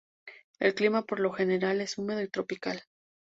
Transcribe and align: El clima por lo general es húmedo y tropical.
El 0.57 0.73
clima 0.73 1.03
por 1.03 1.19
lo 1.19 1.31
general 1.31 1.79
es 1.79 1.99
húmedo 1.99 2.23
y 2.23 2.27
tropical. 2.27 2.81